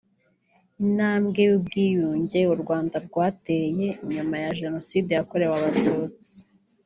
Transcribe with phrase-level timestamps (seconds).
[0.83, 6.31] Intambwe y’ubwiyunge u Rwanda rwateye nyuma ya Jenoside yakorewe Abatutsi